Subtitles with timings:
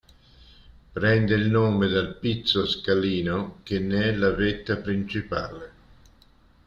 [0.93, 5.71] Prende il nome dal Pizzo Scalino che ne è la vetta principale.